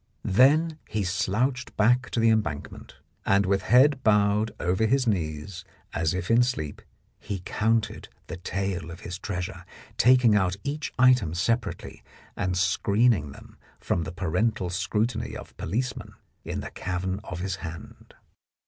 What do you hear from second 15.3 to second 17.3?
of policemen in the cavern